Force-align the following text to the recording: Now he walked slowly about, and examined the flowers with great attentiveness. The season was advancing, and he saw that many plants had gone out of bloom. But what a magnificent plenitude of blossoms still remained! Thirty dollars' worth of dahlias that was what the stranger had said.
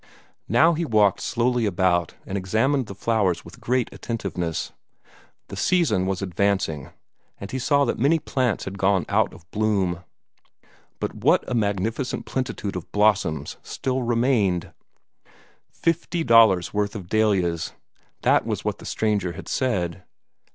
Now 0.49 0.73
he 0.73 0.83
walked 0.83 1.21
slowly 1.21 1.67
about, 1.67 2.15
and 2.25 2.35
examined 2.35 2.87
the 2.87 2.95
flowers 2.95 3.45
with 3.45 3.59
great 3.61 3.87
attentiveness. 3.93 4.71
The 5.49 5.55
season 5.55 6.07
was 6.07 6.23
advancing, 6.23 6.89
and 7.37 7.51
he 7.51 7.59
saw 7.59 7.85
that 7.85 7.99
many 7.99 8.17
plants 8.17 8.65
had 8.65 8.79
gone 8.79 9.05
out 9.09 9.31
of 9.31 9.45
bloom. 9.51 10.03
But 10.99 11.13
what 11.13 11.43
a 11.47 11.53
magnificent 11.53 12.25
plenitude 12.25 12.75
of 12.75 12.91
blossoms 12.91 13.57
still 13.61 14.01
remained! 14.01 14.73
Thirty 15.71 16.23
dollars' 16.23 16.73
worth 16.73 16.95
of 16.95 17.07
dahlias 17.07 17.73
that 18.23 18.43
was 18.43 18.65
what 18.65 18.79
the 18.79 18.87
stranger 18.87 19.33
had 19.33 19.47
said. 19.47 20.01